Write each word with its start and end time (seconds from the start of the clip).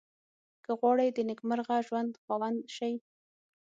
که 0.65 0.71
غواړئ 0.79 1.09
د 1.13 1.17
نېکمرغه 1.29 1.77
ژوند 1.87 2.11
خاوند 2.23 2.59
شئ. 2.75 2.93